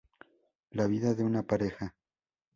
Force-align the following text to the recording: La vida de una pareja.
La 0.71 0.87
vida 0.87 1.13
de 1.13 1.23
una 1.23 1.43
pareja. 1.43 1.95